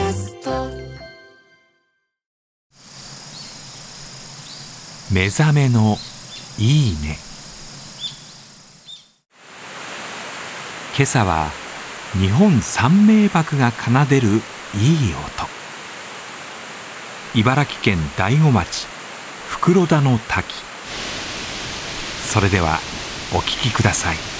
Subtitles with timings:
[0.00, 0.50] ャスト。
[5.12, 5.96] 目覚めの
[6.58, 7.18] いいね。
[10.96, 11.50] 今朝は
[12.12, 14.40] 日本三名瀑が奏でるいい
[15.14, 15.48] 音。
[17.34, 18.86] 茨城県大子町
[19.48, 20.54] 袋田の滝。
[22.26, 22.78] それでは
[23.32, 24.39] お聴きください。